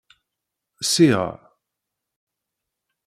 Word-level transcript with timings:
Siɣ. 0.91 1.25